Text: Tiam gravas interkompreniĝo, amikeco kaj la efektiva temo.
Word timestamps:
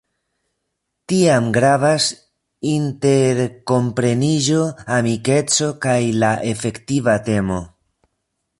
Tiam 1.11 1.49
gravas 1.57 2.07
interkompreniĝo, 2.71 4.63
amikeco 4.97 5.71
kaj 5.87 5.99
la 6.25 6.33
efektiva 6.55 7.19
temo. 7.29 7.61